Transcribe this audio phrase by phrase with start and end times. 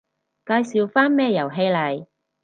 [0.47, 2.07] 介紹返咩遊戲嚟